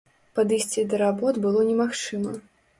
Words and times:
Падысці 0.39 0.85
да 0.95 0.99
работ 1.03 1.39
было 1.45 1.59
немагчыма. 1.71 2.37